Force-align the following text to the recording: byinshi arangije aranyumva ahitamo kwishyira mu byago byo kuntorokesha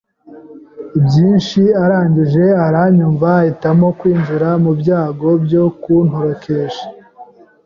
byinshi 1.05 1.61
arangije 1.83 2.45
aranyumva 2.65 3.27
ahitamo 3.39 3.87
kwishyira 3.99 4.49
mu 4.63 4.71
byago 4.79 5.27
byo 5.43 5.63
kuntorokesha 5.81 6.85